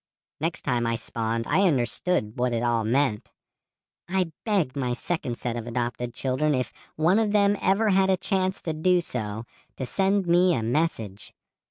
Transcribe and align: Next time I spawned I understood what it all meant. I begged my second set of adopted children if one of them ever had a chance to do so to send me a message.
Next 0.39 0.63
time 0.63 0.87
I 0.87 0.95
spawned 0.95 1.45
I 1.45 1.67
understood 1.67 2.39
what 2.39 2.53
it 2.53 2.63
all 2.63 2.83
meant. 2.83 3.31
I 4.09 4.31
begged 4.45 4.75
my 4.75 4.93
second 4.93 5.37
set 5.37 5.55
of 5.55 5.67
adopted 5.67 6.11
children 6.11 6.55
if 6.55 6.73
one 6.95 7.19
of 7.19 7.33
them 7.33 7.55
ever 7.61 7.89
had 7.89 8.09
a 8.09 8.17
chance 8.17 8.63
to 8.63 8.73
do 8.73 8.99
so 9.01 9.43
to 9.75 9.85
send 9.85 10.25
me 10.25 10.55
a 10.55 10.63
message. 10.63 11.35